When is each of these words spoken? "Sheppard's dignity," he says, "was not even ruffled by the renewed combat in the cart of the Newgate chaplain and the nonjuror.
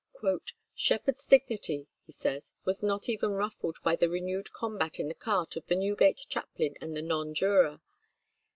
"Sheppard's 0.73 1.27
dignity," 1.27 1.85
he 2.07 2.11
says, 2.11 2.53
"was 2.65 2.81
not 2.81 3.07
even 3.07 3.33
ruffled 3.33 3.77
by 3.83 3.95
the 3.95 4.09
renewed 4.09 4.51
combat 4.51 4.99
in 4.99 5.09
the 5.09 5.13
cart 5.13 5.55
of 5.55 5.67
the 5.67 5.75
Newgate 5.75 6.25
chaplain 6.27 6.73
and 6.81 6.97
the 6.97 7.03
nonjuror. 7.03 7.81